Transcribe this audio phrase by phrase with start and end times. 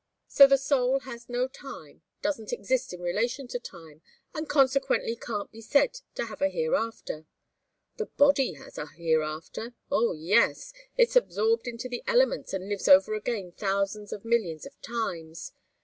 [0.27, 4.01] So the soul has no time, doesn't exist in relation to time,
[4.33, 7.27] and consequently can't be said to have a hereafter.
[7.97, 13.13] The body has a hereafter oh, yes it's absorbed into the elements and lives over
[13.13, 15.51] again thousands of millions of times.